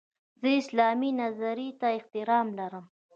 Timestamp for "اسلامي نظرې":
0.61-1.69